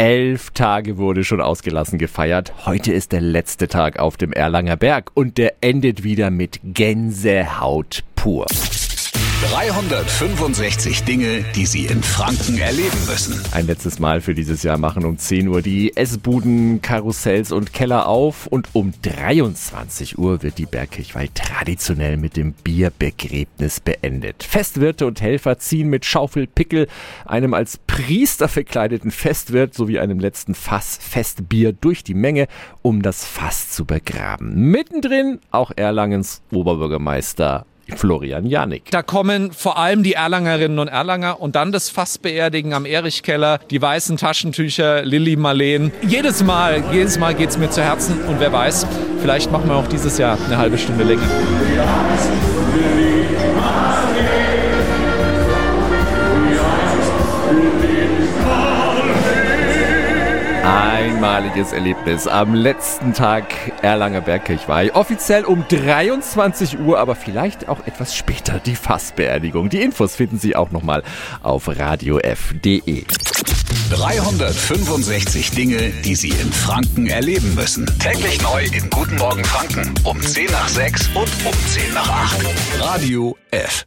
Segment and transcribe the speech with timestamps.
[0.00, 2.64] Elf Tage wurde schon ausgelassen gefeiert.
[2.64, 8.02] Heute ist der letzte Tag auf dem Erlanger Berg und der endet wieder mit Gänsehaut
[8.16, 8.46] pur.
[9.48, 13.40] 365 Dinge, die Sie in Franken erleben müssen.
[13.52, 18.06] Ein letztes Mal für dieses Jahr machen um 10 Uhr die Essbuden, Karussells und Keller
[18.06, 24.42] auf und um 23 Uhr wird die Bergkirchweih traditionell mit dem Bierbegräbnis beendet.
[24.42, 26.86] Festwirte und Helfer ziehen mit Schaufel, Pickel,
[27.24, 32.46] einem als Priester verkleideten Festwirt sowie einem letzten Fass Festbier durch die Menge,
[32.82, 34.70] um das Fass zu begraben.
[34.70, 37.64] Mittendrin auch Erlangens Oberbürgermeister
[38.00, 38.90] Florian Janik.
[38.90, 43.80] Da kommen vor allem die Erlangerinnen und Erlanger und dann das Fassbeerdigen am Erichkeller, die
[43.80, 45.92] weißen Taschentücher, Lilly Marleen.
[46.08, 48.86] Jedes Mal, jedes Mal geht's mir zu Herzen und wer weiß,
[49.20, 51.28] vielleicht machen wir auch dieses Jahr eine halbe Stunde länger.
[60.70, 63.44] Einmaliges Erlebnis am letzten Tag
[63.82, 64.94] Erlanger Bergkirchweih.
[64.94, 69.68] Offiziell um 23 Uhr, aber vielleicht auch etwas später die Fassbeerdigung.
[69.68, 71.02] Die Infos finden Sie auch nochmal
[71.42, 73.04] auf radiof.de.
[73.90, 77.86] 365 Dinge, die Sie in Franken erleben müssen.
[77.98, 82.46] Täglich neu in Guten Morgen Franken um 10 nach 6 und um 10 nach 8.
[82.78, 83.86] Radio F.